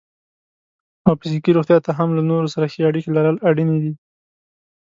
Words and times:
او 1.05 1.13
فزیکي 1.21 1.51
روغتیا 1.57 1.77
ته 1.85 1.91
هم 1.99 2.09
له 2.17 2.21
نورو 2.29 2.51
سره 2.53 2.69
ښې 2.71 2.81
اړیکې 2.89 3.11
لرل 3.17 3.37
اړینې 3.49 3.77
دي. 3.83 3.93